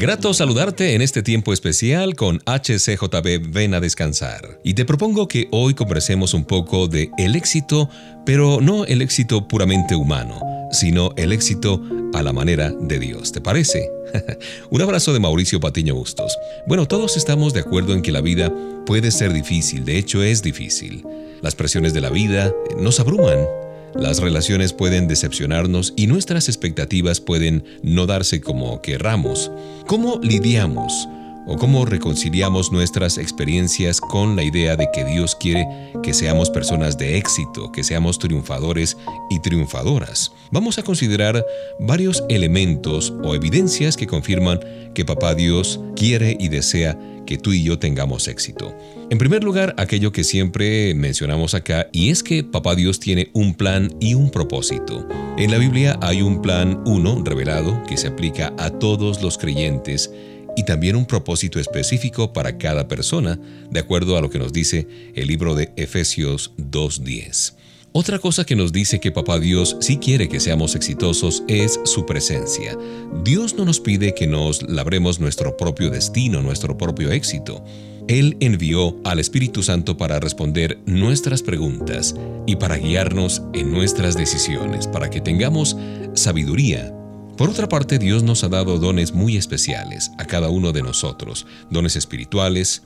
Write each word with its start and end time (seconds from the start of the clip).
Grato 0.00 0.32
saludarte 0.32 0.94
en 0.94 1.02
este 1.02 1.22
tiempo 1.22 1.52
especial 1.52 2.16
con 2.16 2.38
HCJB 2.46 3.52
Ven 3.52 3.74
a 3.74 3.80
Descansar. 3.80 4.58
Y 4.64 4.72
te 4.72 4.86
propongo 4.86 5.28
que 5.28 5.46
hoy 5.50 5.74
conversemos 5.74 6.32
un 6.32 6.46
poco 6.46 6.88
de 6.88 7.10
el 7.18 7.36
éxito, 7.36 7.90
pero 8.24 8.62
no 8.62 8.86
el 8.86 9.02
éxito 9.02 9.46
puramente 9.46 9.94
humano, 9.94 10.40
sino 10.72 11.10
el 11.18 11.32
éxito 11.32 11.82
a 12.14 12.22
la 12.22 12.32
manera 12.32 12.70
de 12.70 12.98
Dios. 12.98 13.30
¿Te 13.30 13.42
parece? 13.42 13.90
un 14.70 14.80
abrazo 14.80 15.12
de 15.12 15.20
Mauricio 15.20 15.60
Patiño 15.60 15.94
Bustos. 15.94 16.34
Bueno, 16.66 16.88
todos 16.88 17.18
estamos 17.18 17.52
de 17.52 17.60
acuerdo 17.60 17.92
en 17.92 18.00
que 18.00 18.10
la 18.10 18.22
vida 18.22 18.50
puede 18.86 19.10
ser 19.10 19.34
difícil, 19.34 19.84
de 19.84 19.98
hecho 19.98 20.22
es 20.22 20.42
difícil. 20.42 21.04
Las 21.42 21.54
presiones 21.54 21.92
de 21.92 22.00
la 22.00 22.08
vida 22.08 22.50
nos 22.78 23.00
abruman 23.00 23.36
las 23.94 24.20
relaciones 24.20 24.72
pueden 24.72 25.08
decepcionarnos 25.08 25.92
y 25.96 26.06
nuestras 26.06 26.48
expectativas 26.48 27.20
pueden 27.20 27.64
no 27.82 28.06
darse 28.06 28.40
como 28.40 28.80
querramos. 28.82 29.50
¿Cómo 29.86 30.20
lidiamos 30.22 31.08
o 31.46 31.56
cómo 31.56 31.84
reconciliamos 31.84 32.70
nuestras 32.70 33.18
experiencias 33.18 34.00
con 34.00 34.36
la 34.36 34.44
idea 34.44 34.76
de 34.76 34.88
que 34.92 35.04
Dios 35.04 35.34
quiere 35.34 35.66
que 36.02 36.14
seamos 36.14 36.50
personas 36.50 36.98
de 36.98 37.16
éxito, 37.16 37.72
que 37.72 37.82
seamos 37.82 38.18
triunfadores 38.18 38.96
y 39.30 39.40
triunfadoras? 39.40 40.32
Vamos 40.52 40.78
a 40.78 40.82
considerar 40.82 41.44
varios 41.80 42.22
elementos 42.28 43.12
o 43.24 43.34
evidencias 43.34 43.96
que 43.96 44.06
confirman 44.06 44.60
que 44.94 45.04
Papá 45.04 45.34
Dios 45.34 45.80
quiere 45.96 46.36
y 46.38 46.48
desea 46.48 46.98
que 47.30 47.38
tú 47.38 47.52
y 47.52 47.62
yo 47.62 47.78
tengamos 47.78 48.26
éxito. 48.26 48.76
En 49.08 49.16
primer 49.16 49.44
lugar, 49.44 49.76
aquello 49.78 50.10
que 50.10 50.24
siempre 50.24 50.92
mencionamos 50.96 51.54
acá, 51.54 51.88
y 51.92 52.10
es 52.10 52.24
que 52.24 52.42
Papá 52.42 52.74
Dios 52.74 52.98
tiene 52.98 53.30
un 53.34 53.54
plan 53.54 53.94
y 54.00 54.14
un 54.14 54.32
propósito. 54.32 55.06
En 55.38 55.52
la 55.52 55.58
Biblia 55.58 55.96
hay 56.02 56.22
un 56.22 56.42
plan 56.42 56.82
uno 56.86 57.22
revelado 57.24 57.84
que 57.88 57.96
se 57.96 58.08
aplica 58.08 58.52
a 58.58 58.70
todos 58.70 59.22
los 59.22 59.38
creyentes 59.38 60.10
y 60.56 60.64
también 60.64 60.96
un 60.96 61.06
propósito 61.06 61.60
específico 61.60 62.32
para 62.32 62.58
cada 62.58 62.88
persona, 62.88 63.38
de 63.70 63.78
acuerdo 63.78 64.16
a 64.16 64.20
lo 64.20 64.28
que 64.28 64.40
nos 64.40 64.52
dice 64.52 64.88
el 65.14 65.28
libro 65.28 65.54
de 65.54 65.72
Efesios 65.76 66.52
2.10. 66.56 67.59
Otra 67.92 68.20
cosa 68.20 68.44
que 68.44 68.54
nos 68.54 68.70
dice 68.70 69.00
que 69.00 69.10
Papá 69.10 69.40
Dios 69.40 69.76
sí 69.80 69.96
quiere 69.96 70.28
que 70.28 70.38
seamos 70.38 70.76
exitosos 70.76 71.42
es 71.48 71.80
su 71.84 72.06
presencia. 72.06 72.78
Dios 73.24 73.56
no 73.56 73.64
nos 73.64 73.80
pide 73.80 74.14
que 74.14 74.28
nos 74.28 74.62
labremos 74.62 75.18
nuestro 75.18 75.56
propio 75.56 75.90
destino, 75.90 76.40
nuestro 76.40 76.78
propio 76.78 77.10
éxito. 77.10 77.64
Él 78.06 78.36
envió 78.38 78.96
al 79.02 79.18
Espíritu 79.18 79.64
Santo 79.64 79.96
para 79.96 80.20
responder 80.20 80.78
nuestras 80.86 81.42
preguntas 81.42 82.14
y 82.46 82.54
para 82.54 82.76
guiarnos 82.76 83.42
en 83.54 83.72
nuestras 83.72 84.16
decisiones, 84.16 84.86
para 84.86 85.10
que 85.10 85.20
tengamos 85.20 85.76
sabiduría. 86.14 86.94
Por 87.36 87.50
otra 87.50 87.68
parte, 87.68 87.98
Dios 87.98 88.22
nos 88.22 88.44
ha 88.44 88.48
dado 88.48 88.78
dones 88.78 89.12
muy 89.12 89.36
especiales 89.36 90.12
a 90.16 90.26
cada 90.26 90.48
uno 90.48 90.70
de 90.70 90.82
nosotros, 90.82 91.44
dones 91.70 91.96
espirituales, 91.96 92.84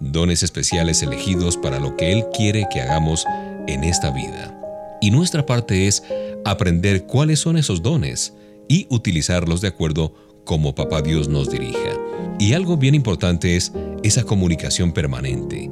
dones 0.00 0.42
especiales 0.42 1.02
elegidos 1.02 1.58
para 1.58 1.78
lo 1.78 1.94
que 1.96 2.12
Él 2.12 2.24
quiere 2.34 2.66
que 2.72 2.80
hagamos 2.80 3.26
en 3.66 3.84
esta 3.84 4.10
vida. 4.10 4.52
Y 5.00 5.10
nuestra 5.10 5.44
parte 5.44 5.86
es 5.86 6.02
aprender 6.44 7.04
cuáles 7.04 7.40
son 7.40 7.56
esos 7.56 7.82
dones 7.82 8.34
y 8.68 8.86
utilizarlos 8.90 9.60
de 9.60 9.68
acuerdo 9.68 10.14
como 10.44 10.74
Papá 10.74 11.02
Dios 11.02 11.28
nos 11.28 11.50
dirija. 11.50 11.98
Y 12.38 12.52
algo 12.52 12.76
bien 12.76 12.94
importante 12.94 13.56
es 13.56 13.72
esa 14.02 14.24
comunicación 14.24 14.92
permanente. 14.92 15.70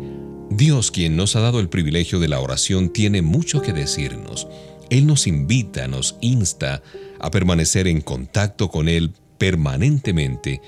Dios, 0.50 0.90
quien 0.90 1.16
nos 1.16 1.36
ha 1.36 1.40
dado 1.40 1.60
el 1.60 1.68
privilegio 1.68 2.20
de 2.20 2.28
la 2.28 2.40
oración, 2.40 2.90
tiene 2.90 3.22
mucho 3.22 3.62
que 3.62 3.72
decirnos. 3.72 4.46
Él 4.90 5.06
nos 5.06 5.26
invita, 5.26 5.88
nos 5.88 6.16
insta 6.20 6.82
a 7.18 7.30
permanecer 7.30 7.88
en 7.88 8.00
contacto 8.00 8.68
con 8.68 8.88
Él 8.88 9.12
permanentemente 9.38 10.60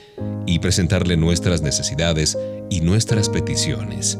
y 0.47 0.58
presentarle 0.58 1.16
nuestras 1.16 1.62
necesidades 1.62 2.37
y 2.70 2.81
nuestras 2.81 3.28
peticiones. 3.28 4.19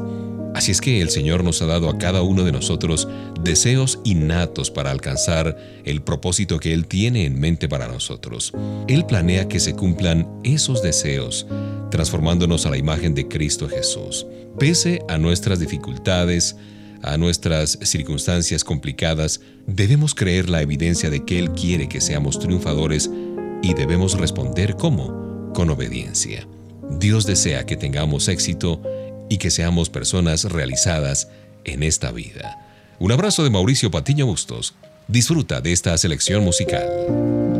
Así 0.57 0.71
es 0.71 0.81
que 0.81 1.01
el 1.01 1.11
Señor 1.11 1.43
nos 1.43 1.61
ha 1.61 1.67
dado 1.67 1.87
a 1.87 1.99
cada 1.99 2.23
uno 2.23 2.43
de 2.43 2.51
nosotros 2.51 3.07
deseos 3.43 3.99
innatos 4.03 4.71
para 4.71 4.89
alcanzar 4.89 5.55
el 5.85 6.01
propósito 6.01 6.57
que 6.57 6.73
Él 6.73 6.87
tiene 6.87 7.25
en 7.25 7.39
mente 7.39 7.69
para 7.69 7.87
nosotros. 7.87 8.53
Él 8.87 9.05
planea 9.05 9.47
que 9.47 9.59
se 9.59 9.75
cumplan 9.75 10.27
esos 10.43 10.81
deseos, 10.81 11.45
transformándonos 11.91 12.65
a 12.65 12.71
la 12.71 12.77
imagen 12.79 13.13
de 13.13 13.27
Cristo 13.27 13.69
Jesús. 13.69 14.25
Pese 14.57 15.03
a 15.07 15.19
nuestras 15.19 15.59
dificultades, 15.59 16.55
a 17.03 17.17
nuestras 17.17 17.77
circunstancias 17.83 18.63
complicadas, 18.63 19.41
debemos 19.67 20.15
creer 20.15 20.49
la 20.49 20.63
evidencia 20.63 21.11
de 21.11 21.23
que 21.23 21.37
Él 21.37 21.51
quiere 21.51 21.87
que 21.87 22.01
seamos 22.01 22.39
triunfadores 22.39 23.11
y 23.61 23.75
debemos 23.75 24.17
responder 24.17 24.75
como, 24.75 25.51
con 25.53 25.69
obediencia. 25.69 26.47
Dios 26.99 27.27
desea 27.27 27.67
que 27.67 27.77
tengamos 27.77 28.27
éxito 28.27 28.81
y 29.29 29.37
que 29.37 29.51
seamos 29.51 29.89
personas 29.89 30.45
realizadas 30.45 31.29
en 31.63 31.83
esta 31.83 32.11
vida. 32.11 32.67
Un 32.99 33.11
abrazo 33.11 33.43
de 33.43 33.49
Mauricio 33.49 33.91
Patiño 33.91 34.25
Bustos. 34.25 34.75
Disfruta 35.07 35.61
de 35.61 35.71
esta 35.71 35.97
selección 35.97 36.43
musical. 36.43 37.56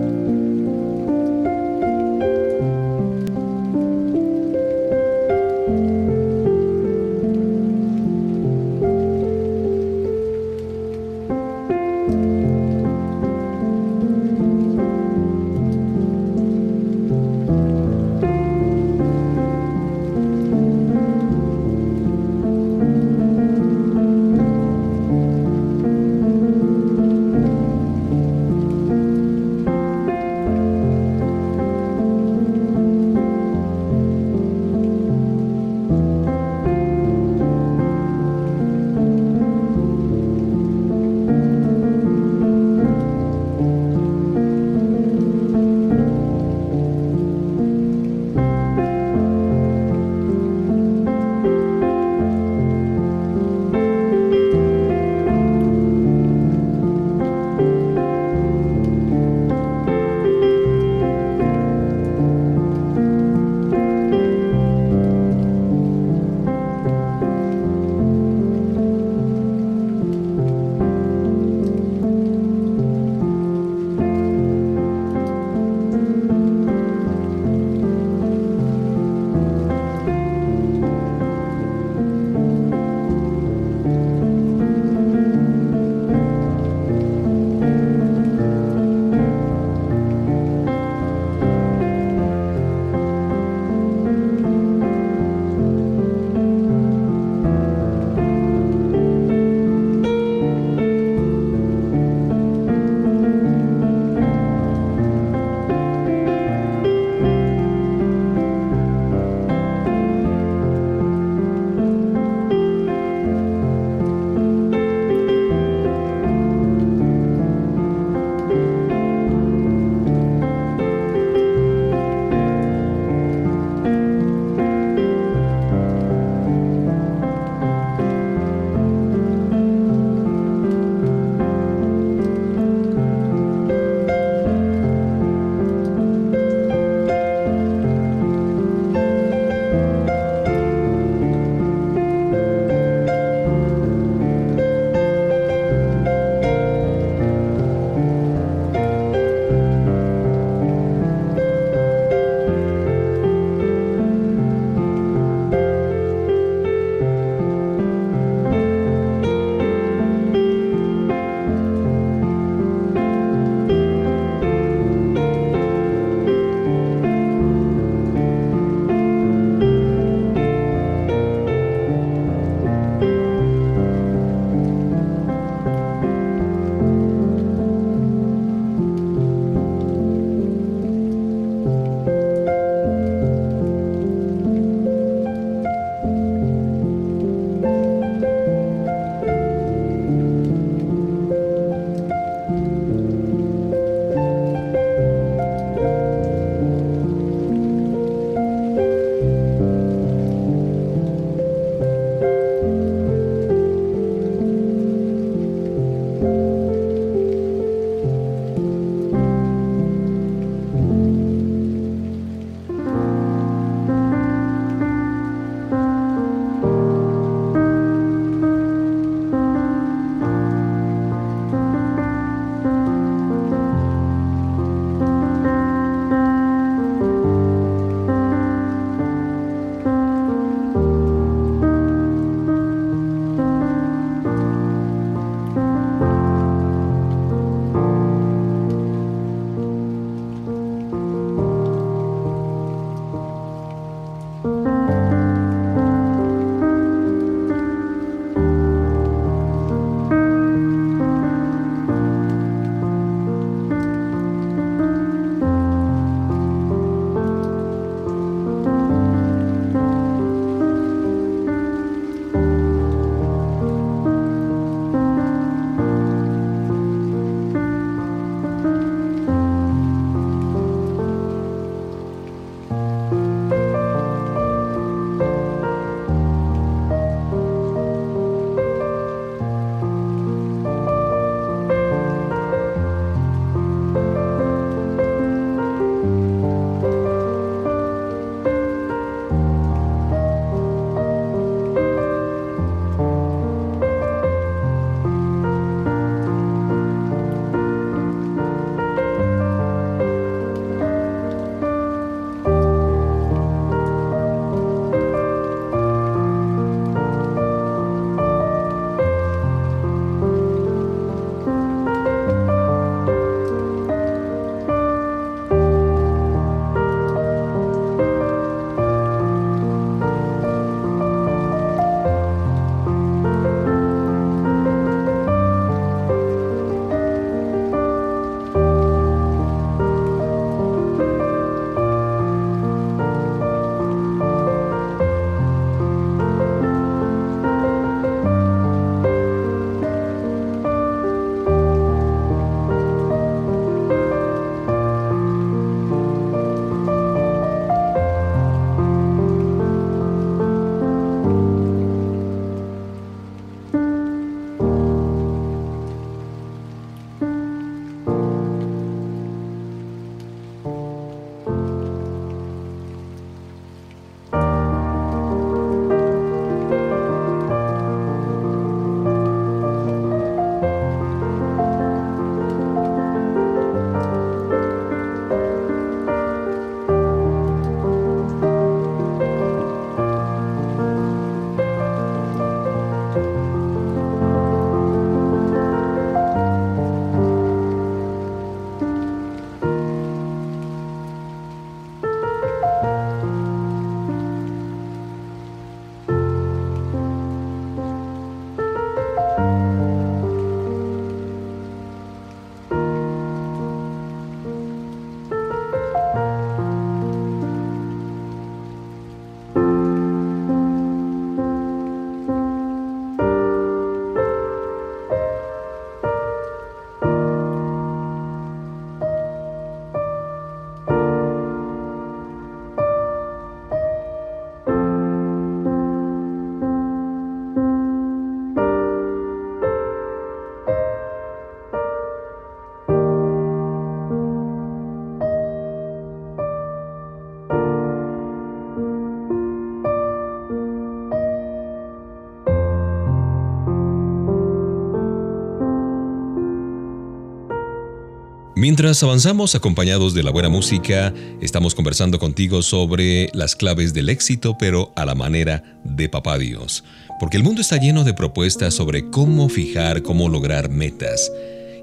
Mientras 448.68 449.02
avanzamos 449.02 449.56
acompañados 449.56 450.14
de 450.14 450.24
la 450.24 450.32
buena 450.32 450.50
música, 450.50 451.14
estamos 451.42 451.74
conversando 451.74 452.20
contigo 452.20 452.62
sobre 452.62 453.30
las 453.34 453.56
claves 453.56 453.94
del 453.94 454.10
éxito, 454.10 454.58
pero 454.60 454.92
a 454.98 455.06
la 455.06 455.16
manera 455.16 455.64
de 455.86 456.10
Papá 456.10 456.38
Dios. 456.38 456.84
Porque 457.18 457.38
el 457.38 457.44
mundo 457.44 457.62
está 457.62 457.78
lleno 457.78 458.04
de 458.04 458.14
propuestas 458.14 458.74
sobre 458.74 459.10
cómo 459.10 459.48
fijar, 459.48 460.02
cómo 460.02 460.28
lograr 460.28 460.68
metas. 460.70 461.32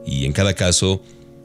Y 0.05 0.27
en 0.27 0.33
cada 0.35 0.53
caso, 0.53 1.01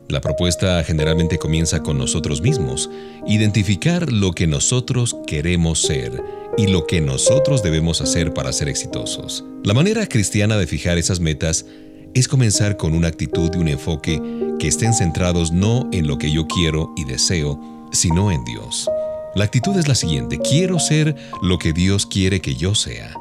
la 0.10 0.20
propuesta 0.20 0.84
generalmente 0.84 1.38
comienza 1.38 1.84
con 1.84 1.98
nosotros 1.98 2.42
mismos, 2.42 2.90
identificar 3.26 4.12
lo 4.12 4.34
que 4.34 4.46
nosotros 4.46 5.16
queremos 5.26 5.82
ser 5.82 6.22
y 6.58 6.68
lo 6.68 6.86
que 6.86 7.00
nosotros 7.00 7.64
debemos 7.64 8.02
hacer 8.02 8.34
para 8.34 8.52
ser 8.52 8.68
exitosos. 8.68 9.46
La 9.64 9.74
manera 9.74 10.06
cristiana 10.06 10.58
de 10.58 10.68
fijar 10.68 10.98
esas 10.98 11.22
metas 11.22 11.66
es 12.14 12.28
comenzar 12.28 12.78
con 12.78 12.94
una 12.94 13.08
actitud 13.08 13.50
y 13.54 13.58
un 13.58 13.68
enfoque 13.68 14.22
que 14.60 14.68
estén 14.68 14.94
centrados 14.94 15.52
no 15.52 15.90
en 15.92 16.08
lo 16.08 16.18
que 16.18 16.32
yo 16.32 16.48
quiero 16.48 16.94
y 16.98 17.06
deseo, 17.06 17.60
sino 17.92 18.32
en 18.32 18.44
Dios. 18.46 18.90
La 19.36 19.46
actitud 19.46 19.78
es 19.78 19.88
la 19.88 19.96
siguiente, 19.96 20.40
quiero 20.40 20.80
ser 20.80 21.16
lo 21.42 21.60
que 21.60 21.74
Dios 21.74 22.06
quiere 22.06 22.42
que 22.42 22.56
yo 22.56 22.76
sea. 22.76 23.14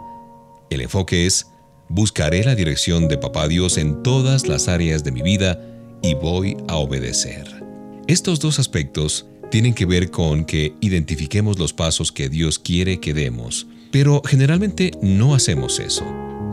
El 0.71 0.80
enfoque 0.80 1.26
es, 1.26 1.47
buscaré 1.88 2.45
la 2.45 2.54
dirección 2.54 3.09
de 3.09 3.18
Papá 3.18 3.49
Dios 3.49 3.78
en 3.78 4.02
todas 4.02 4.49
las 4.49 4.68
áreas 4.68 5.04
de 5.04 5.12
mi 5.12 5.23
vida 5.23 5.61
y 6.02 6.14
voy 6.14 6.57
a 6.68 6.76
obedecer. 6.76 7.62
Estos 8.07 8.40
dos 8.40 8.59
aspectos 8.59 9.26
tienen 9.50 9.75
que 9.75 9.87
ver 9.87 10.11
con 10.11 10.45
que 10.45 10.75
identifiquemos 10.80 11.59
los 11.59 11.73
pasos 11.73 12.12
que 12.12 12.28
Dios 12.28 12.59
quiere 12.59 13.00
que 13.00 13.14
demos, 13.14 13.66
pero 13.90 14.23
generalmente 14.25 14.92
no 15.02 15.35
hacemos 15.35 15.78
eso. 15.78 16.04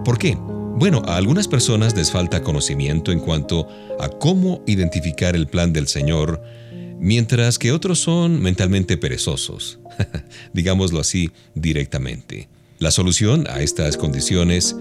¿Por 0.03 0.17
qué? 0.17 0.37
Bueno, 0.77 1.01
a 1.05 1.15
algunas 1.15 1.47
personas 1.47 1.95
les 1.95 2.11
falta 2.11 2.43
conocimiento 2.43 3.13
en 3.13 3.21
cuanto 3.21 3.69
a 3.97 4.09
cómo 4.09 4.61
identificar 4.67 5.33
el 5.33 5.47
plan 5.47 5.71
del 5.71 5.87
Señor, 5.87 6.43
mientras 6.99 7.57
que 7.57 7.71
otros 7.71 7.99
son 7.99 8.41
mentalmente 8.41 8.97
perezosos, 8.97 9.79
digámoslo 10.53 10.99
así 10.99 11.31
directamente. 11.53 12.49
La 12.77 12.91
solución 12.91 13.47
a 13.49 13.61
estas 13.61 13.95
condiciones 13.95 14.75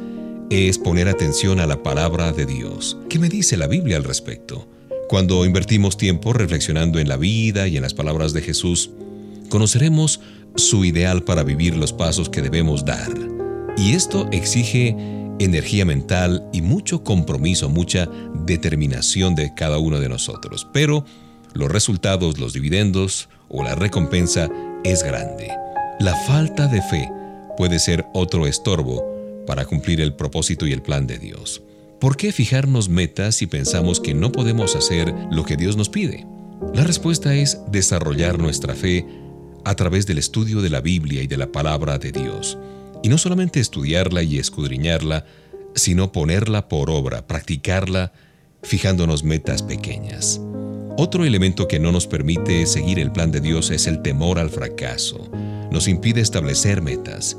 es 0.51 0.79
poner 0.79 1.09
atención 1.09 1.61
a 1.61 1.67
la 1.67 1.85
palabra 1.85 2.33
de 2.33 2.45
Dios. 2.45 2.99
¿Qué 3.09 3.21
me 3.21 3.29
dice 3.29 3.57
la 3.57 3.69
Biblia 3.69 3.97
al 3.97 4.05
respecto? 4.05 4.69
Cuando 5.09 5.45
invertimos 5.45 5.97
tiempo 5.97 6.33
reflexionando 6.33 6.99
en 6.99 7.09
la 7.09 7.17
vida 7.17 7.69
y 7.69 7.77
en 7.77 7.83
las 7.83 7.95
palabras 7.95 8.33
de 8.33 8.43
Jesús, 8.43 8.91
conoceremos 9.49 10.21
su 10.57 10.85
ideal 10.85 11.23
para 11.23 11.45
vivir 11.45 11.77
los 11.77 11.93
pasos 11.93 12.29
que 12.29 12.43
debemos 12.43 12.85
dar. 12.85 13.13
Y 13.77 13.93
esto 13.93 14.29
exige 14.33 14.97
energía 15.39 15.85
mental 15.85 16.49
y 16.53 16.63
mucho 16.63 17.03
compromiso, 17.03 17.69
mucha 17.69 18.09
determinación 18.47 19.35
de 19.35 19.55
cada 19.55 19.79
uno 19.79 20.01
de 20.01 20.09
nosotros. 20.09 20.67
Pero 20.73 21.05
los 21.55 21.71
resultados, 21.71 22.39
los 22.39 22.53
dividendos 22.53 23.29
o 23.49 23.63
la 23.63 23.75
recompensa 23.75 24.49
es 24.85 25.03
grande. 25.03 25.51
La 26.01 26.15
falta 26.15 26.67
de 26.67 26.83
fe 26.83 27.11
puede 27.57 27.79
ser 27.79 28.05
otro 28.13 28.47
estorbo 28.47 29.05
para 29.47 29.65
cumplir 29.65 30.01
el 30.01 30.15
propósito 30.15 30.67
y 30.67 30.73
el 30.73 30.83
plan 30.83 31.07
de 31.07 31.19
Dios. 31.19 31.63
¿Por 32.01 32.17
qué 32.17 32.33
fijarnos 32.33 32.89
metas 32.89 33.37
si 33.37 33.47
pensamos 33.47 34.01
que 34.01 34.15
no 34.15 34.33
podemos 34.33 34.77
hacer 34.77 35.15
lo 35.31 35.45
que 35.45 35.57
Dios 35.57 35.77
nos 35.77 35.89
pide? 35.89 36.27
La 36.75 36.85
respuesta 36.85 37.35
es 37.35 37.61
desarrollar 37.71 38.39
nuestra 38.39 38.75
fe 38.75 39.07
a 39.65 39.75
través 39.75 40.07
del 40.07 40.19
estudio 40.19 40.61
de 40.61 40.71
la 40.71 40.81
Biblia 40.81 41.23
y 41.23 41.27
de 41.27 41.37
la 41.37 41.53
palabra 41.53 41.99
de 41.99 42.13
Dios. 42.13 42.59
Y 43.05 43.11
no 43.11 43.19
solamente 43.19 43.61
estudiarla 43.61 44.23
y 44.23 44.39
escudriñarla, 44.39 45.27
sino 45.75 46.11
ponerla 46.11 46.69
por 46.71 46.89
obra, 46.89 47.27
practicarla, 47.27 48.15
fijándonos 48.63 49.25
metas 49.25 49.63
pequeñas. 49.63 50.41
Otro 50.97 51.27
elemento 51.27 51.69
que 51.69 51.79
no 51.79 51.93
nos 51.93 52.07
permite 52.07 52.65
seguir 52.65 52.99
el 52.99 53.13
plan 53.13 53.31
de 53.31 53.43
Dios 53.43 53.71
es 53.71 53.87
el 53.87 54.01
temor 54.01 54.39
al 54.39 54.49
fracaso. 54.49 55.31
Nos 55.71 55.87
impide 55.87 56.23
establecer 56.23 56.81
metas. 56.81 57.37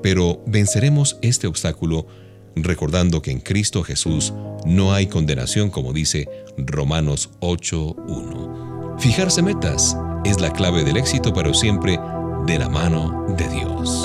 Pero 0.00 0.44
venceremos 0.46 1.18
este 1.22 1.48
obstáculo 1.48 2.06
recordando 2.54 3.20
que 3.20 3.32
en 3.32 3.40
Cristo 3.40 3.82
Jesús 3.82 4.32
no 4.64 4.94
hay 4.94 5.08
condenación, 5.08 5.70
como 5.70 5.92
dice 5.92 6.28
Romanos 6.56 7.30
8.1. 7.40 9.00
Fijarse 9.00 9.42
metas 9.42 9.96
es 10.24 10.40
la 10.40 10.52
clave 10.52 10.84
del 10.84 10.98
éxito, 10.98 11.32
pero 11.32 11.52
siempre 11.52 11.98
de 12.46 12.58
la 12.60 12.68
mano 12.68 13.26
de 13.36 13.48
Dios. 13.48 14.04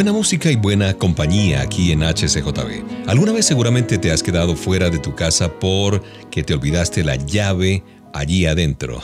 Buena 0.00 0.14
música 0.14 0.50
y 0.50 0.56
buena 0.56 0.94
compañía 0.94 1.60
aquí 1.60 1.92
en 1.92 2.00
HCJB. 2.00 3.06
Alguna 3.06 3.32
vez 3.32 3.44
seguramente 3.44 3.98
te 3.98 4.10
has 4.10 4.22
quedado 4.22 4.56
fuera 4.56 4.88
de 4.88 4.98
tu 4.98 5.14
casa 5.14 5.52
porque 5.60 6.42
te 6.42 6.54
olvidaste 6.54 7.04
la 7.04 7.16
llave 7.16 7.82
allí 8.14 8.46
adentro. 8.46 9.02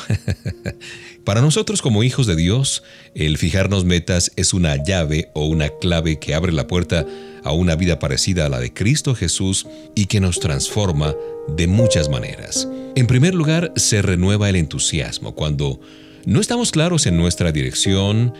Para 1.24 1.42
nosotros 1.42 1.82
como 1.82 2.02
hijos 2.02 2.26
de 2.26 2.34
Dios, 2.34 2.82
el 3.14 3.36
fijarnos 3.36 3.84
metas 3.84 4.32
es 4.36 4.54
una 4.54 4.82
llave 4.82 5.28
o 5.34 5.44
una 5.44 5.68
clave 5.68 6.18
que 6.18 6.34
abre 6.34 6.52
la 6.52 6.66
puerta 6.66 7.04
a 7.44 7.52
una 7.52 7.76
vida 7.76 7.98
parecida 7.98 8.46
a 8.46 8.48
la 8.48 8.58
de 8.58 8.72
Cristo 8.72 9.14
Jesús 9.14 9.66
y 9.94 10.06
que 10.06 10.20
nos 10.20 10.40
transforma 10.40 11.14
de 11.46 11.66
muchas 11.66 12.08
maneras. 12.08 12.66
En 12.94 13.06
primer 13.06 13.34
lugar, 13.34 13.70
se 13.76 14.00
renueva 14.00 14.48
el 14.48 14.56
entusiasmo. 14.56 15.34
Cuando 15.34 15.78
no 16.24 16.40
estamos 16.40 16.72
claros 16.72 17.04
en 17.04 17.18
nuestra 17.18 17.52
dirección, 17.52 18.32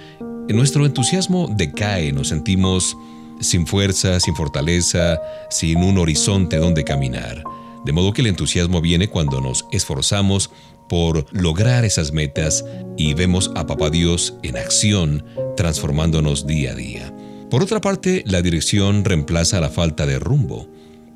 nuestro 0.54 0.86
entusiasmo 0.86 1.48
decae, 1.50 2.12
nos 2.12 2.28
sentimos 2.28 2.96
sin 3.40 3.66
fuerza, 3.66 4.20
sin 4.20 4.34
fortaleza, 4.34 5.20
sin 5.50 5.82
un 5.82 5.98
horizonte 5.98 6.56
donde 6.56 6.84
caminar. 6.84 7.42
De 7.84 7.92
modo 7.92 8.12
que 8.12 8.22
el 8.22 8.28
entusiasmo 8.28 8.80
viene 8.80 9.08
cuando 9.08 9.40
nos 9.40 9.66
esforzamos 9.72 10.50
por 10.88 11.26
lograr 11.32 11.84
esas 11.84 12.12
metas 12.12 12.64
y 12.96 13.14
vemos 13.14 13.50
a 13.54 13.66
Papá 13.66 13.90
Dios 13.90 14.34
en 14.42 14.56
acción, 14.56 15.24
transformándonos 15.56 16.46
día 16.46 16.72
a 16.72 16.74
día. 16.74 17.14
Por 17.50 17.62
otra 17.62 17.80
parte, 17.80 18.22
la 18.26 18.42
dirección 18.42 19.04
reemplaza 19.04 19.60
la 19.60 19.70
falta 19.70 20.06
de 20.06 20.18
rumbo, 20.18 20.68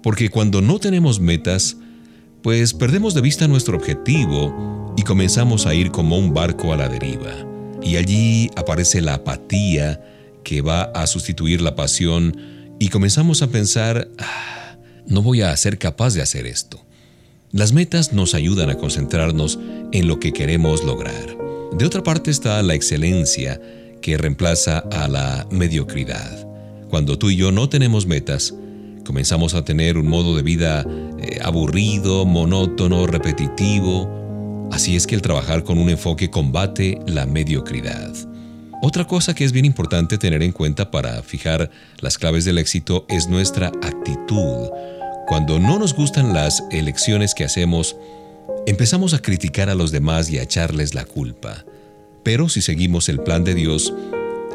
porque 0.03 0.29
cuando 0.29 0.61
no 0.61 0.79
tenemos 0.79 1.21
metas, 1.21 1.77
pues 2.43 2.73
perdemos 2.73 3.15
de 3.15 3.21
vista 3.21 3.49
nuestro 3.49 3.77
objetivo 3.77 4.95
y 4.97 5.03
comenzamos 5.03 5.67
a 5.67 5.75
ir 5.75 5.91
como 5.91 6.17
un 6.19 6.33
barco 6.33 6.73
a 6.73 6.77
la 6.77 6.89
deriva. 6.89 7.50
Y 7.83 7.97
allí 7.97 8.51
aparece 8.57 9.01
la 9.01 9.15
apatía 9.15 10.03
que 10.45 10.63
va 10.63 10.83
a 10.83 11.07
sustituir 11.07 11.61
la 11.61 11.77
pasión 11.77 12.37
y 12.79 12.89
comenzamos 12.89 13.43
a 13.43 13.49
pensar, 13.49 14.09
ah, 14.19 14.77
no 15.07 15.23
voy 15.23 15.43
a 15.43 15.57
ser 15.57 15.79
capaz 15.79 16.15
de 16.15 16.23
hacer 16.23 16.47
esto. 16.47 16.85
Las 17.53 17.73
metas 17.73 18.13
nos 18.13 18.35
ayudan 18.35 18.71
a 18.71 18.77
concentrarnos 18.77 19.59
en 19.93 20.07
lo 20.07 20.21
que 20.21 20.33
queremos 20.33 20.85
lograr. 20.85 21.37
De 21.73 21.85
otra 21.85 22.03
parte 22.03 22.31
está 22.31 22.63
la 22.63 22.75
excelencia 22.75 23.61
que 24.01 24.17
reemplaza 24.17 24.79
a 24.79 25.09
la 25.09 25.47
mediocridad. 25.51 26.47
Cuando 26.89 27.19
tú 27.19 27.31
y 27.31 27.37
yo 27.37 27.53
no 27.53 27.69
tenemos 27.69 28.07
metas, 28.07 28.55
comenzamos 29.05 29.55
a 29.55 29.65
tener 29.65 29.97
un 29.97 30.09
modo 30.09 30.37
de 30.37 30.43
vida 30.43 30.87
eh, 31.21 31.39
aburrido, 31.43 32.25
monótono, 32.25 33.07
repetitivo. 33.07 34.20
Así 34.71 34.97
es 34.97 35.07
que 35.07 35.15
el 35.15 35.23
trabajar 35.23 35.65
con 35.65 35.79
un 35.79 35.91
enfoque 35.91 36.31
combate 36.31 36.99
la 37.07 37.27
mediocridad. 37.27 38.13
Otra 38.83 39.07
cosa 39.07 39.35
que 39.35 39.45
es 39.45 39.53
bien 39.53 39.65
importante 39.65 40.17
tener 40.17 40.43
en 40.43 40.53
cuenta 40.53 40.91
para 40.91 41.23
fijar 41.23 41.71
las 42.01 42.17
claves 42.17 42.45
del 42.45 42.59
éxito 42.59 43.05
es 43.09 43.29
nuestra 43.29 43.69
actitud 43.69 44.71
cuando 45.31 45.61
no 45.61 45.79
nos 45.79 45.95
gustan 45.95 46.35
las 46.35 46.65
elecciones 46.73 47.37
que 47.37 47.45
hacemos, 47.45 47.95
empezamos 48.67 49.15
a 49.15 49.23
criticar 49.23 49.71
a 49.71 49.77
los 49.77 49.93
demás 49.93 50.29
y 50.29 50.39
a 50.39 50.43
echarles 50.43 50.93
la 50.93 51.05
culpa. 51.05 51.65
Pero 52.25 52.49
si 52.49 52.61
seguimos 52.61 53.09
el 53.09 53.21
plan 53.21 53.45
de 53.45 53.55
Dios, 53.55 53.95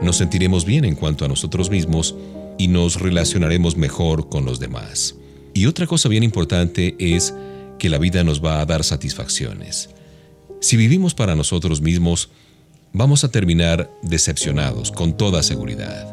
nos 0.01 0.17
sentiremos 0.17 0.65
bien 0.65 0.83
en 0.83 0.95
cuanto 0.95 1.23
a 1.23 1.29
nosotros 1.29 1.69
mismos 1.69 2.13
y 2.57 2.67
nos 2.67 2.99
relacionaremos 2.99 3.77
mejor 3.77 4.27
con 4.27 4.43
los 4.43 4.59
demás. 4.59 5.15
Y 5.53 5.67
otra 5.67 5.87
cosa 5.87 6.09
bien 6.09 6.23
importante 6.23 6.97
es 6.99 7.33
que 7.79 7.87
la 7.87 7.97
vida 7.97 8.25
nos 8.25 8.43
va 8.43 8.59
a 8.59 8.65
dar 8.65 8.83
satisfacciones. 8.83 9.94
Si 10.65 10.77
vivimos 10.77 11.13
para 11.13 11.35
nosotros 11.35 11.79
mismos, 11.79 12.29
vamos 12.91 13.23
a 13.23 13.29
terminar 13.29 13.91
decepcionados 14.01 14.91
con 14.91 15.15
toda 15.15 15.43
seguridad. 15.43 16.11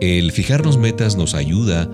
El 0.00 0.32
fijarnos 0.32 0.78
metas 0.78 1.14
nos 1.16 1.34
ayuda 1.34 1.90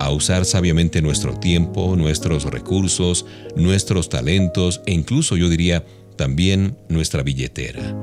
a 0.00 0.10
usar 0.10 0.44
sabiamente 0.44 1.02
nuestro 1.02 1.38
tiempo, 1.38 1.94
nuestros 1.94 2.46
recursos, 2.46 3.26
nuestros 3.54 4.08
talentos 4.08 4.80
e 4.86 4.92
incluso 4.92 5.36
yo 5.36 5.48
diría 5.48 5.86
también 6.16 6.76
nuestra 6.88 7.22
billetera. 7.22 7.94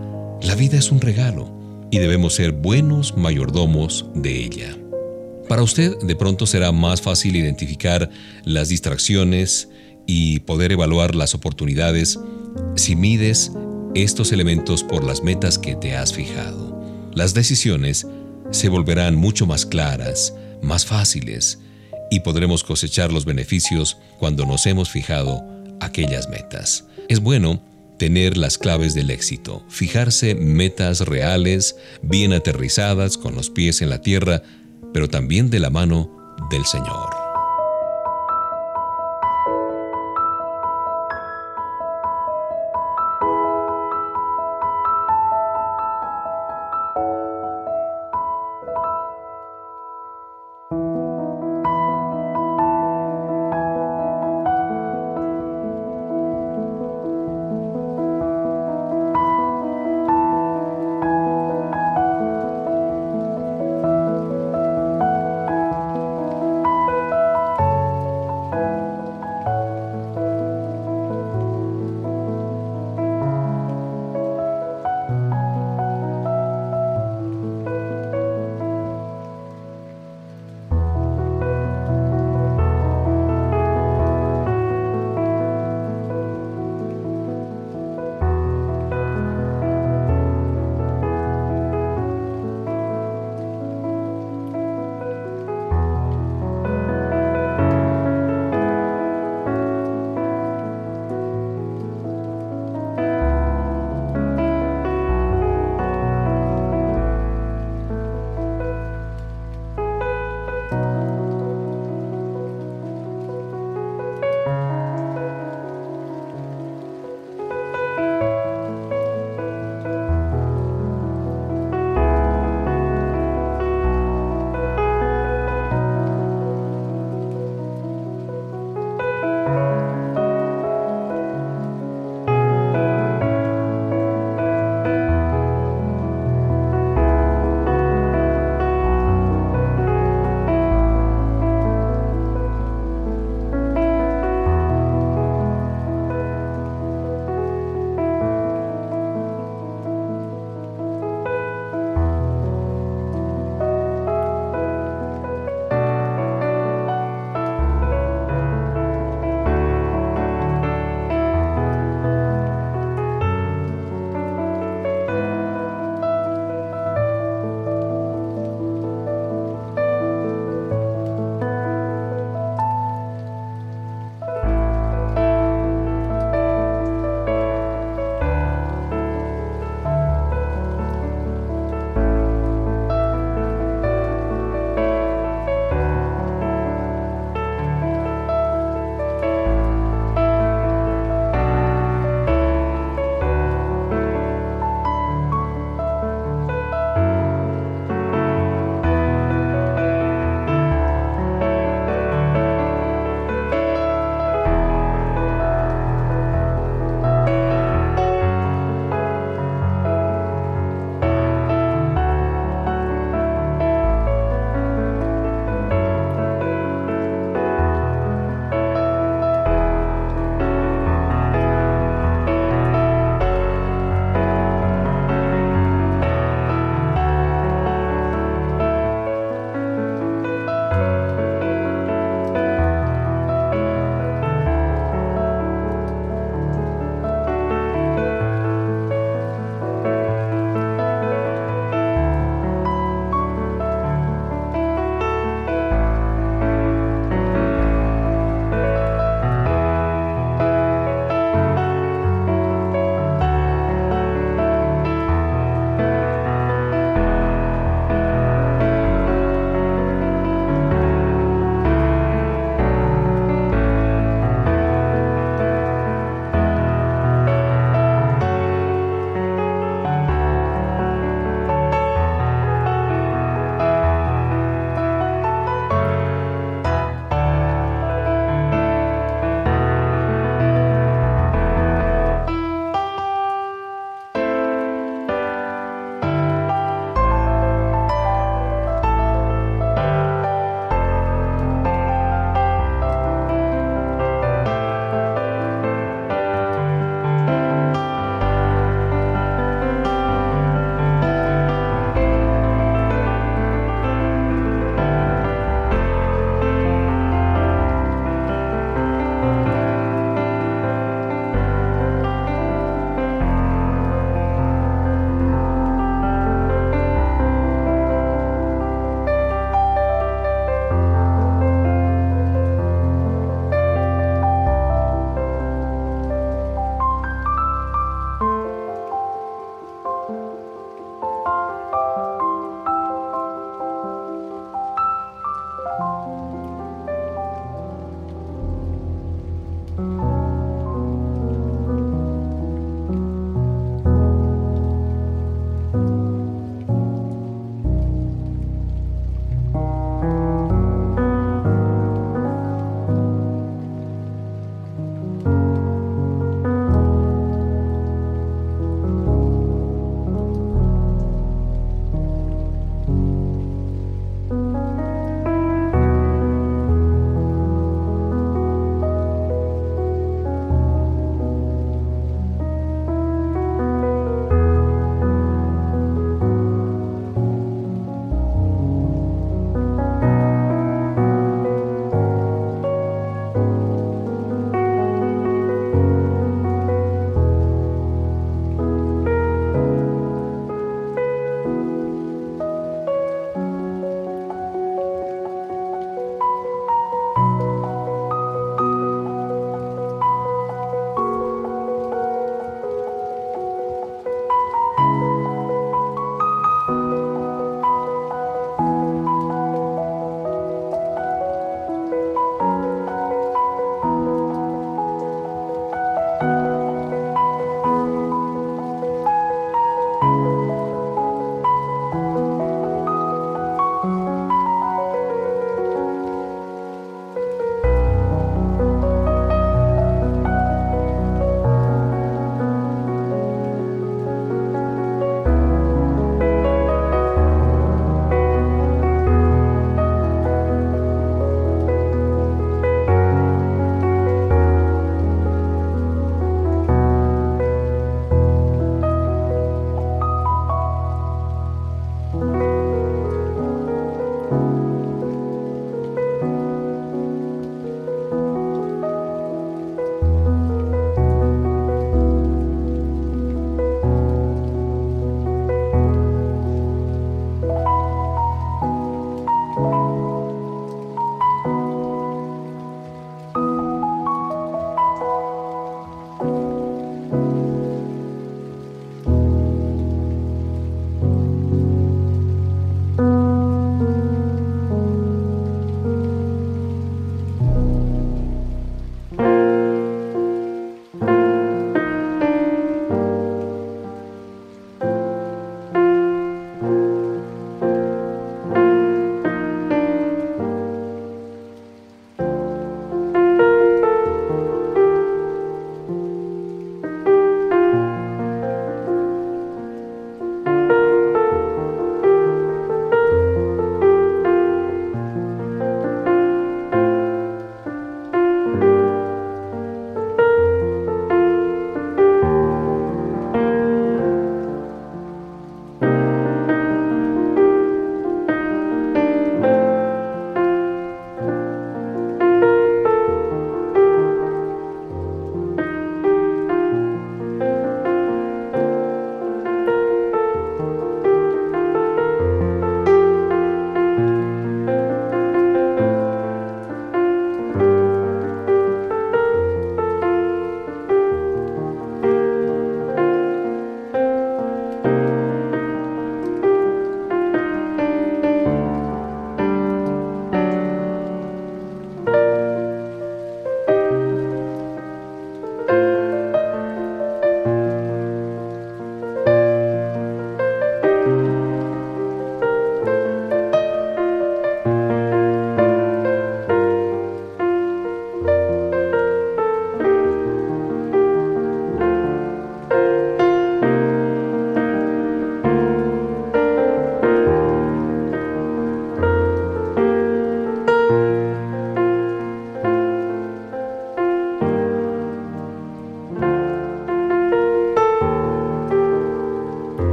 La 0.42 0.56
vida 0.56 0.78
es 0.78 0.90
un 0.90 1.02
regalo 1.02 1.54
y 1.92 1.98
debemos 1.98 2.36
ser 2.36 2.54
buenos 2.54 3.18
mayordomos 3.18 4.06
de 4.16 4.42
ella. 4.42 4.78
Para 5.50 5.64
usted 5.64 5.98
de 5.98 6.16
pronto 6.16 6.48
será 6.48 6.72
más 6.72 7.02
fácil 7.02 7.36
identificar 7.36 8.10
las 8.46 8.70
distracciones 8.70 9.68
y 10.08 10.40
poder 10.40 10.72
evaluar 10.72 11.14
las 11.14 11.36
oportunidades 11.36 12.18
si 12.76 12.96
mides 12.96 13.52
estos 13.96 14.32
elementos 14.32 14.84
por 14.84 15.04
las 15.04 15.24
metas 15.24 15.58
que 15.58 15.76
te 15.76 15.96
has 15.96 16.14
fijado. 16.14 16.82
Las 17.14 17.34
decisiones 17.34 18.08
se 18.52 18.70
volverán 18.70 19.16
mucho 19.16 19.46
más 19.46 19.66
claras, 19.66 20.34
más 20.62 20.86
fáciles, 20.86 21.60
y 22.10 22.20
podremos 22.22 22.64
cosechar 22.64 23.12
los 23.12 23.26
beneficios 23.26 23.98
cuando 24.20 24.46
nos 24.46 24.66
hemos 24.66 24.90
fijado 24.90 25.44
aquellas 25.80 26.30
metas. 26.30 26.86
Es 27.10 27.20
bueno 27.20 27.62
tener 27.98 28.38
las 28.38 28.58
claves 28.58 28.94
del 28.94 29.12
éxito, 29.12 29.64
fijarse 29.70 30.36
metas 30.36 31.02
reales, 31.02 31.76
bien 32.02 32.34
aterrizadas, 32.34 33.18
con 33.18 33.36
los 33.36 33.50
pies 33.50 33.82
en 33.82 33.90
la 33.90 34.02
tierra, 34.02 34.42
pero 34.94 35.10
también 35.10 35.50
de 35.50 35.60
la 35.60 35.70
mano 35.70 36.36
del 36.50 36.66
Señor. 36.66 37.23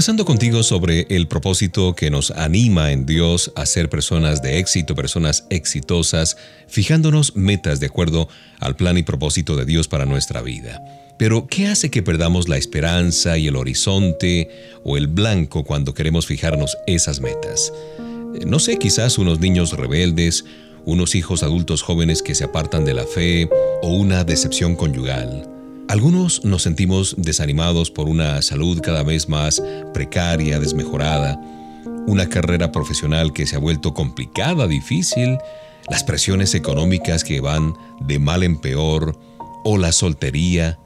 Conversando 0.00 0.24
contigo 0.24 0.62
sobre 0.62 1.06
el 1.10 1.28
propósito 1.28 1.94
que 1.94 2.10
nos 2.10 2.30
anima 2.30 2.90
en 2.90 3.04
Dios 3.04 3.52
a 3.54 3.66
ser 3.66 3.90
personas 3.90 4.40
de 4.40 4.58
éxito, 4.58 4.94
personas 4.94 5.44
exitosas, 5.50 6.38
fijándonos 6.68 7.36
metas 7.36 7.80
de 7.80 7.88
acuerdo 7.88 8.26
al 8.60 8.76
plan 8.76 8.96
y 8.96 9.02
propósito 9.02 9.56
de 9.56 9.66
Dios 9.66 9.88
para 9.88 10.06
nuestra 10.06 10.40
vida. 10.40 10.82
Pero, 11.18 11.46
¿qué 11.48 11.66
hace 11.66 11.90
que 11.90 12.02
perdamos 12.02 12.48
la 12.48 12.56
esperanza 12.56 13.36
y 13.36 13.48
el 13.48 13.56
horizonte 13.56 14.48
o 14.84 14.96
el 14.96 15.06
blanco 15.06 15.64
cuando 15.64 15.92
queremos 15.92 16.24
fijarnos 16.24 16.78
esas 16.86 17.20
metas? 17.20 17.70
No 18.46 18.58
sé, 18.58 18.78
quizás 18.78 19.18
unos 19.18 19.38
niños 19.38 19.74
rebeldes, 19.74 20.46
unos 20.86 21.14
hijos 21.14 21.42
adultos 21.42 21.82
jóvenes 21.82 22.22
que 22.22 22.34
se 22.34 22.44
apartan 22.44 22.86
de 22.86 22.94
la 22.94 23.04
fe 23.04 23.50
o 23.82 23.88
una 23.88 24.24
decepción 24.24 24.76
conyugal. 24.76 25.59
Algunos 25.90 26.44
nos 26.44 26.62
sentimos 26.62 27.16
desanimados 27.18 27.90
por 27.90 28.08
una 28.08 28.42
salud 28.42 28.80
cada 28.80 29.02
vez 29.02 29.28
más 29.28 29.60
precaria, 29.92 30.60
desmejorada, 30.60 31.36
una 32.06 32.28
carrera 32.28 32.70
profesional 32.70 33.32
que 33.32 33.44
se 33.44 33.56
ha 33.56 33.58
vuelto 33.58 33.92
complicada, 33.92 34.68
difícil, 34.68 35.36
las 35.88 36.04
presiones 36.04 36.54
económicas 36.54 37.24
que 37.24 37.40
van 37.40 37.74
de 38.02 38.20
mal 38.20 38.44
en 38.44 38.60
peor, 38.60 39.18
o 39.64 39.78
la 39.78 39.90
soltería, 39.90 40.78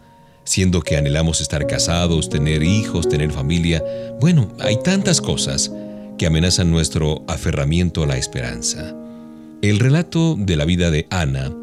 siendo 0.44 0.80
que 0.80 0.96
anhelamos 0.96 1.42
estar 1.42 1.66
casados, 1.66 2.30
tener 2.30 2.62
hijos, 2.62 3.06
tener 3.06 3.30
familia. 3.30 3.84
Bueno, 4.22 4.48
hay 4.58 4.78
tantas 4.82 5.20
cosas 5.20 5.70
que 6.16 6.24
amenazan 6.24 6.70
nuestro 6.70 7.24
aferramiento 7.28 8.04
a 8.04 8.06
la 8.06 8.16
esperanza. 8.16 8.96
El 9.60 9.80
relato 9.80 10.34
de 10.38 10.56
la 10.56 10.64
vida 10.64 10.90
de 10.90 11.06
Ana 11.10 11.54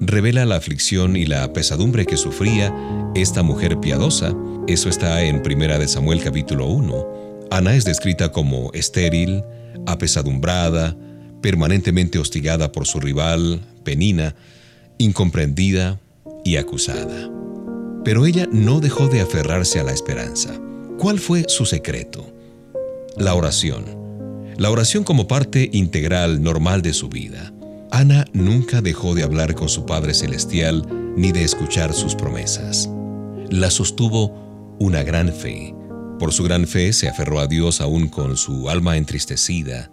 revela 0.00 0.44
la 0.44 0.56
aflicción 0.56 1.16
y 1.16 1.26
la 1.26 1.52
pesadumbre 1.52 2.06
que 2.06 2.16
sufría 2.16 2.74
esta 3.14 3.42
mujer 3.42 3.80
piadosa. 3.80 4.34
Eso 4.66 4.88
está 4.88 5.22
en 5.22 5.42
Primera 5.42 5.78
de 5.78 5.88
Samuel 5.88 6.22
capítulo 6.22 6.66
1. 6.66 7.48
Ana 7.50 7.74
es 7.74 7.84
descrita 7.84 8.32
como 8.32 8.72
estéril, 8.72 9.42
apesadumbrada, 9.86 10.96
permanentemente 11.40 12.18
hostigada 12.18 12.72
por 12.72 12.86
su 12.86 13.00
rival, 13.00 13.60
Penina, 13.84 14.34
incomprendida 14.98 16.00
y 16.44 16.56
acusada. 16.56 17.30
Pero 18.04 18.26
ella 18.26 18.48
no 18.50 18.80
dejó 18.80 19.08
de 19.08 19.20
aferrarse 19.20 19.80
a 19.80 19.84
la 19.84 19.92
esperanza. 19.92 20.58
¿Cuál 20.98 21.18
fue 21.18 21.44
su 21.48 21.66
secreto? 21.66 22.26
La 23.16 23.34
oración. 23.34 23.84
La 24.56 24.70
oración 24.70 25.04
como 25.04 25.26
parte 25.26 25.68
integral, 25.72 26.42
normal 26.42 26.82
de 26.82 26.92
su 26.92 27.08
vida. 27.08 27.53
Ana 27.94 28.24
nunca 28.32 28.80
dejó 28.80 29.14
de 29.14 29.22
hablar 29.22 29.54
con 29.54 29.68
su 29.68 29.86
Padre 29.86 30.14
Celestial 30.14 30.84
ni 31.16 31.30
de 31.30 31.44
escuchar 31.44 31.92
sus 31.92 32.16
promesas. 32.16 32.90
La 33.50 33.70
sostuvo 33.70 34.76
una 34.80 35.04
gran 35.04 35.32
fe. 35.32 35.72
Por 36.18 36.32
su 36.32 36.42
gran 36.42 36.66
fe 36.66 36.92
se 36.92 37.08
aferró 37.08 37.38
a 37.38 37.46
Dios 37.46 37.80
aún 37.80 38.08
con 38.08 38.36
su 38.36 38.68
alma 38.68 38.96
entristecida. 38.96 39.92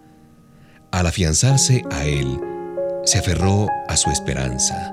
Al 0.90 1.06
afianzarse 1.06 1.84
a 1.92 2.04
Él, 2.04 2.40
se 3.04 3.18
aferró 3.18 3.68
a 3.86 3.96
su 3.96 4.10
esperanza. 4.10 4.92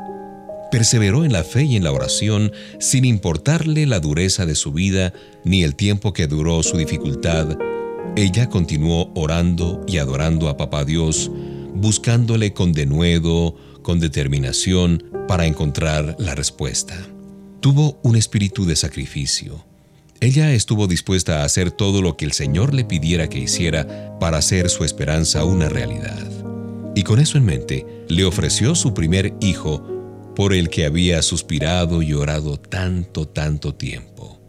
Perseveró 0.70 1.26
en 1.26 1.34
la 1.34 1.44
fe 1.44 1.64
y 1.64 1.78
en 1.78 1.86
la 1.86 1.92
oración 1.92 2.52
sin 2.80 3.06
importarle 3.06 3.88
la 3.88 4.00
dureza 4.00 4.46
de 4.46 4.54
su 4.54 4.72
vida 4.72 5.14
ni 5.44 5.64
el 5.64 5.76
tiempo 5.76 6.14
que 6.14 6.28
duró 6.28 6.62
su 6.62 6.78
dificultad. 6.78 7.58
Ella 8.16 8.50
continuó 8.50 9.12
orando 9.16 9.84
y 9.88 9.98
adorando 9.98 10.48
a 10.48 10.58
Papá 10.58 10.86
Dios 10.86 11.32
buscándole 11.74 12.54
con 12.54 12.74
denuedo, 12.74 13.56
con 13.82 14.00
determinación 14.00 15.04
para 15.28 15.46
encontrar 15.46 16.16
la 16.20 16.36
respuesta. 16.36 16.96
Tuvo 17.60 18.00
un 18.04 18.16
espíritu 18.16 18.66
de 18.66 18.76
sacrificio. 18.76 19.66
Ella 20.22 20.54
estuvo 20.54 20.88
dispuesta 20.88 21.42
a 21.42 21.46
hacer 21.46 21.72
todo 21.72 22.02
lo 22.02 22.18
que 22.18 22.26
el 22.26 22.34
Señor 22.34 22.74
le 22.74 22.84
pidiera 22.84 23.30
que 23.30 23.40
hiciera 23.40 24.18
para 24.20 24.38
hacer 24.38 24.70
su 24.70 24.84
esperanza 24.84 25.46
una 25.46 25.70
realidad. 25.70 26.28
Y 26.96 27.04
con 27.04 27.20
eso 27.20 27.38
en 27.38 27.46
mente, 27.46 27.86
le 28.10 28.26
ofreció 28.26 28.76
su 28.76 28.94
primer 28.94 29.34
hijo 29.40 29.86
por 30.36 30.54
el 30.54 30.70
que 30.70 30.86
había 30.86 31.22
suspirado 31.22 32.02
y 32.02 32.14
orado 32.14 32.58
tanto, 32.60 33.28
tanto 33.28 33.76
tiempo. 33.76 34.40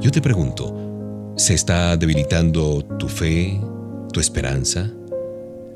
Yo 0.00 0.10
te 0.10 0.20
pregunto, 0.20 1.32
¿se 1.36 1.54
está 1.54 1.96
debilitando 1.96 2.84
tu 2.98 3.08
fe, 3.08 3.60
tu 4.12 4.20
esperanza? 4.20 4.90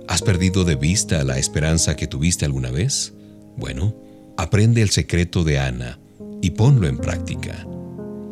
¿Has 0.09 0.23
perdido 0.23 0.65
de 0.65 0.75
vista 0.75 1.23
la 1.23 1.39
esperanza 1.39 1.95
que 1.95 2.07
tuviste 2.07 2.47
alguna 2.47 2.71
vez? 2.71 3.13
Bueno, 3.57 3.95
aprende 4.39 4.81
el 4.81 4.89
secreto 4.89 5.45
de 5.45 5.59
Ana 5.59 5.99
y 6.41 6.51
ponlo 6.51 6.89
en 6.89 6.97
práctica. 6.97 7.67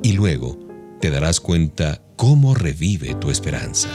Y 0.03 0.13
luego 0.13 0.59
te 1.03 1.11
darás 1.11 1.39
cuenta 1.39 2.03
cómo 2.17 2.55
revive 2.55 3.15
tu 3.17 3.31
esperanza. 3.31 3.91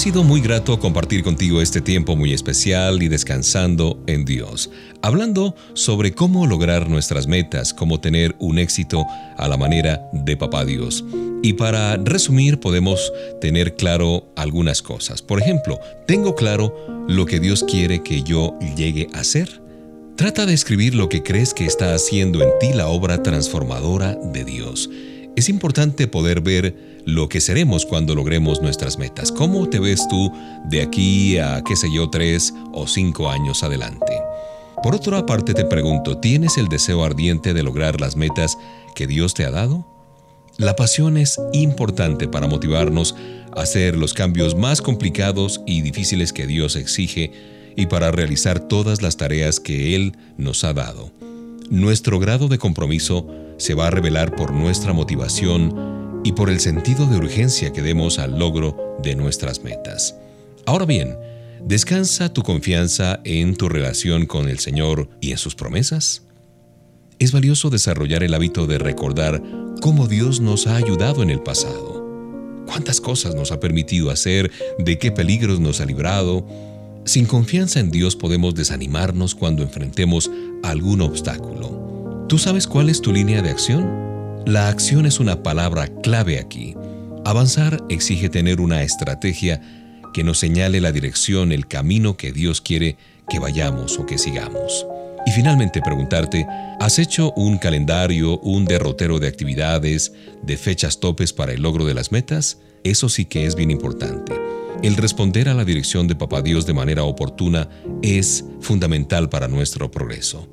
Sido 0.00 0.24
muy 0.24 0.40
grato 0.40 0.78
compartir 0.78 1.22
contigo 1.22 1.60
este 1.60 1.82
tiempo 1.82 2.16
muy 2.16 2.32
especial 2.32 3.02
y 3.02 3.08
descansando 3.08 4.02
en 4.06 4.24
Dios, 4.24 4.70
hablando 5.02 5.54
sobre 5.74 6.12
cómo 6.14 6.46
lograr 6.46 6.88
nuestras 6.88 7.26
metas, 7.26 7.74
cómo 7.74 8.00
tener 8.00 8.34
un 8.38 8.58
éxito 8.58 9.04
a 9.36 9.46
la 9.46 9.58
manera 9.58 10.00
de 10.14 10.38
Papá 10.38 10.64
Dios. 10.64 11.04
Y 11.42 11.52
para 11.52 11.98
resumir 11.98 12.60
podemos 12.60 13.12
tener 13.42 13.76
claro 13.76 14.32
algunas 14.36 14.80
cosas. 14.80 15.20
Por 15.20 15.38
ejemplo, 15.38 15.78
tengo 16.06 16.34
claro 16.34 16.74
lo 17.06 17.26
que 17.26 17.38
Dios 17.38 17.62
quiere 17.62 18.02
que 18.02 18.22
yo 18.22 18.58
llegue 18.74 19.06
a 19.12 19.22
ser. 19.22 19.60
Trata 20.16 20.46
de 20.46 20.54
escribir 20.54 20.94
lo 20.94 21.10
que 21.10 21.22
crees 21.22 21.52
que 21.52 21.66
está 21.66 21.94
haciendo 21.94 22.42
en 22.42 22.48
ti 22.58 22.72
la 22.72 22.88
obra 22.88 23.22
transformadora 23.22 24.14
de 24.14 24.46
Dios. 24.46 24.88
Es 25.40 25.48
importante 25.48 26.06
poder 26.06 26.42
ver 26.42 27.02
lo 27.06 27.30
que 27.30 27.40
seremos 27.40 27.86
cuando 27.86 28.14
logremos 28.14 28.60
nuestras 28.60 28.98
metas. 28.98 29.32
¿Cómo 29.32 29.70
te 29.70 29.78
ves 29.78 30.06
tú 30.06 30.30
de 30.66 30.82
aquí 30.82 31.38
a, 31.38 31.62
qué 31.66 31.76
sé 31.76 31.86
yo, 31.90 32.10
tres 32.10 32.52
o 32.74 32.86
cinco 32.86 33.30
años 33.30 33.62
adelante? 33.62 34.12
Por 34.82 34.94
otra 34.94 35.24
parte 35.24 35.54
te 35.54 35.64
pregunto, 35.64 36.18
¿tienes 36.18 36.58
el 36.58 36.68
deseo 36.68 37.02
ardiente 37.02 37.54
de 37.54 37.62
lograr 37.62 38.02
las 38.02 38.16
metas 38.16 38.58
que 38.94 39.06
Dios 39.06 39.32
te 39.32 39.46
ha 39.46 39.50
dado? 39.50 39.86
La 40.58 40.76
pasión 40.76 41.16
es 41.16 41.40
importante 41.54 42.28
para 42.28 42.46
motivarnos 42.46 43.14
a 43.56 43.62
hacer 43.62 43.96
los 43.96 44.12
cambios 44.12 44.54
más 44.54 44.82
complicados 44.82 45.62
y 45.66 45.80
difíciles 45.80 46.34
que 46.34 46.46
Dios 46.46 46.76
exige 46.76 47.32
y 47.76 47.86
para 47.86 48.10
realizar 48.10 48.60
todas 48.60 49.00
las 49.00 49.16
tareas 49.16 49.58
que 49.58 49.96
Él 49.96 50.18
nos 50.36 50.64
ha 50.64 50.74
dado. 50.74 51.10
Nuestro 51.70 52.18
grado 52.18 52.48
de 52.48 52.58
compromiso 52.58 53.28
se 53.56 53.74
va 53.74 53.86
a 53.86 53.90
revelar 53.90 54.34
por 54.34 54.52
nuestra 54.52 54.92
motivación 54.92 56.20
y 56.24 56.32
por 56.32 56.50
el 56.50 56.58
sentido 56.58 57.06
de 57.06 57.16
urgencia 57.16 57.72
que 57.72 57.80
demos 57.80 58.18
al 58.18 58.40
logro 58.40 58.96
de 59.04 59.14
nuestras 59.14 59.62
metas. 59.62 60.16
Ahora 60.66 60.84
bien, 60.84 61.16
¿descansa 61.64 62.32
tu 62.32 62.42
confianza 62.42 63.20
en 63.22 63.54
tu 63.54 63.68
relación 63.68 64.26
con 64.26 64.48
el 64.48 64.58
Señor 64.58 65.08
y 65.20 65.30
en 65.30 65.38
sus 65.38 65.54
promesas? 65.54 66.24
Es 67.20 67.30
valioso 67.30 67.70
desarrollar 67.70 68.24
el 68.24 68.34
hábito 68.34 68.66
de 68.66 68.78
recordar 68.78 69.40
cómo 69.80 70.08
Dios 70.08 70.40
nos 70.40 70.66
ha 70.66 70.74
ayudado 70.74 71.22
en 71.22 71.30
el 71.30 71.40
pasado, 71.40 72.04
cuántas 72.66 73.00
cosas 73.00 73.36
nos 73.36 73.52
ha 73.52 73.60
permitido 73.60 74.10
hacer, 74.10 74.50
de 74.80 74.98
qué 74.98 75.12
peligros 75.12 75.60
nos 75.60 75.80
ha 75.80 75.86
librado. 75.86 76.44
Sin 77.04 77.26
confianza 77.26 77.80
en 77.80 77.90
Dios 77.90 78.14
podemos 78.14 78.54
desanimarnos 78.54 79.34
cuando 79.34 79.62
enfrentemos 79.62 80.30
algún 80.62 81.00
obstáculo. 81.00 82.26
¿Tú 82.28 82.38
sabes 82.38 82.66
cuál 82.66 82.90
es 82.90 83.00
tu 83.00 83.12
línea 83.12 83.42
de 83.42 83.50
acción? 83.50 84.42
La 84.46 84.68
acción 84.68 85.06
es 85.06 85.18
una 85.18 85.42
palabra 85.42 85.88
clave 86.02 86.38
aquí. 86.38 86.74
Avanzar 87.24 87.82
exige 87.88 88.28
tener 88.28 88.60
una 88.60 88.82
estrategia 88.82 89.60
que 90.12 90.24
nos 90.24 90.38
señale 90.38 90.80
la 90.80 90.92
dirección, 90.92 91.52
el 91.52 91.66
camino 91.66 92.16
que 92.16 92.32
Dios 92.32 92.60
quiere 92.60 92.96
que 93.28 93.38
vayamos 93.38 93.98
o 93.98 94.06
que 94.06 94.18
sigamos. 94.18 94.86
Y 95.26 95.32
finalmente 95.32 95.82
preguntarte, 95.82 96.46
¿has 96.80 96.98
hecho 96.98 97.32
un 97.32 97.58
calendario, 97.58 98.38
un 98.40 98.64
derrotero 98.64 99.18
de 99.18 99.28
actividades, 99.28 100.12
de 100.42 100.56
fechas 100.56 101.00
topes 101.00 101.32
para 101.32 101.52
el 101.52 101.62
logro 101.62 101.84
de 101.84 101.94
las 101.94 102.12
metas? 102.12 102.58
Eso 102.84 103.08
sí 103.08 103.24
que 103.24 103.46
es 103.46 103.54
bien 103.54 103.70
importante. 103.70 104.59
El 104.82 104.96
responder 104.96 105.50
a 105.50 105.54
la 105.54 105.66
dirección 105.66 106.08
de 106.08 106.16
Papá 106.16 106.40
Dios 106.40 106.64
de 106.64 106.72
manera 106.72 107.04
oportuna 107.04 107.68
es 108.00 108.46
fundamental 108.60 109.28
para 109.28 109.46
nuestro 109.46 109.90
progreso. 109.90 110.48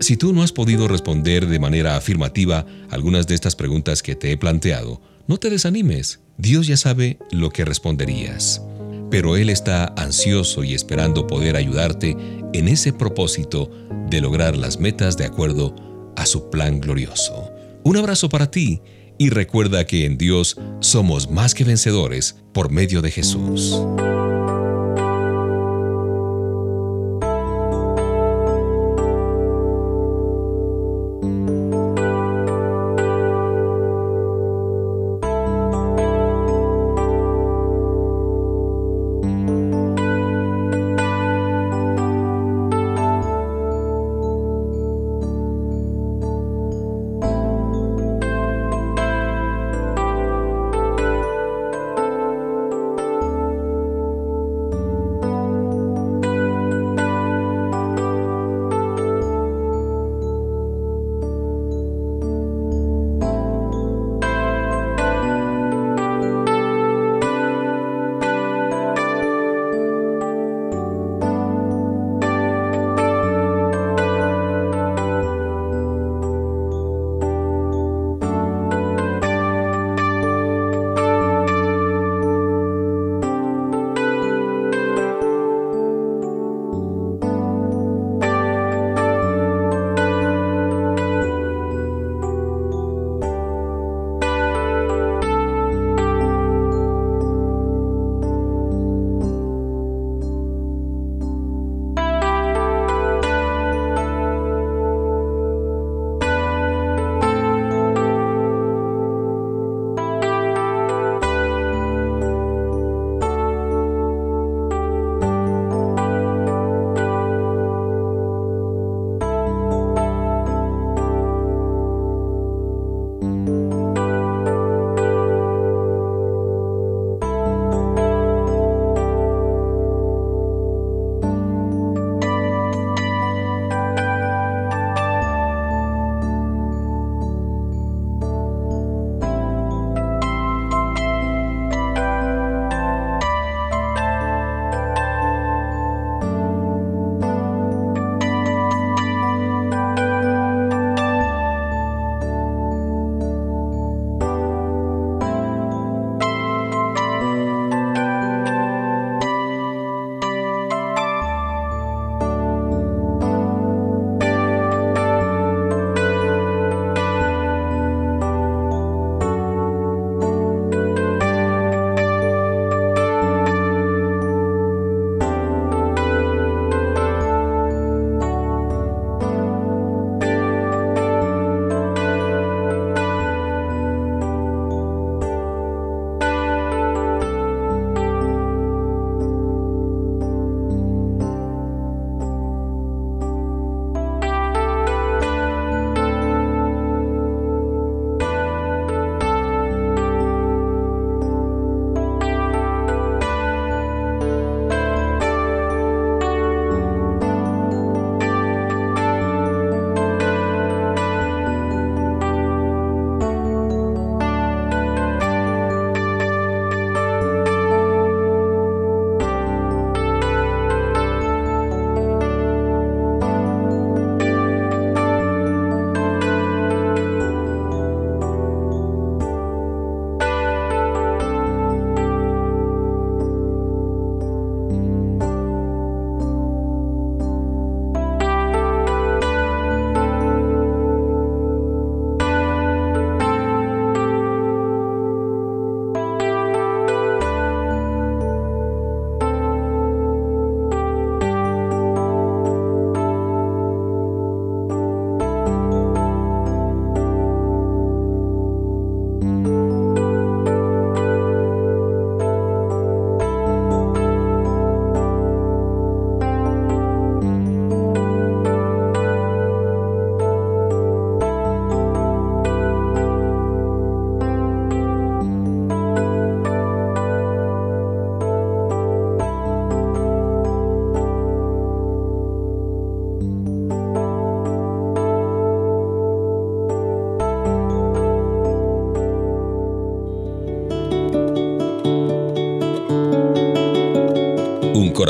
Si 0.00 0.16
tú 0.16 0.32
no 0.32 0.42
has 0.42 0.52
podido 0.52 0.88
responder 0.88 1.46
de 1.46 1.58
manera 1.58 1.96
afirmativa 1.96 2.64
algunas 2.88 3.26
de 3.26 3.34
estas 3.34 3.56
preguntas 3.56 4.02
que 4.02 4.16
te 4.16 4.32
he 4.32 4.38
planteado, 4.38 5.02
no 5.26 5.36
te 5.36 5.50
desanimes. 5.50 6.20
Dios 6.38 6.66
ya 6.66 6.78
sabe 6.78 7.18
lo 7.30 7.50
que 7.50 7.66
responderías. 7.66 8.62
Pero 9.10 9.36
Él 9.36 9.50
está 9.50 9.92
ansioso 9.98 10.64
y 10.64 10.72
esperando 10.72 11.26
poder 11.26 11.54
ayudarte 11.56 12.16
en 12.54 12.68
ese 12.68 12.94
propósito 12.94 13.70
de 14.08 14.22
lograr 14.22 14.56
las 14.56 14.80
metas 14.80 15.18
de 15.18 15.26
acuerdo 15.26 15.76
a 16.16 16.24
su 16.24 16.48
plan 16.48 16.80
glorioso. 16.80 17.50
Un 17.84 17.98
abrazo 17.98 18.30
para 18.30 18.50
ti 18.50 18.80
y 19.18 19.30
recuerda 19.30 19.86
que 19.86 20.04
en 20.04 20.16
Dios 20.16 20.56
somos 20.80 21.30
más 21.30 21.54
que 21.54 21.64
vencedores 21.64 22.36
por 22.52 22.70
medio 22.70 23.02
de 23.02 23.10
Jesús. 23.10 23.78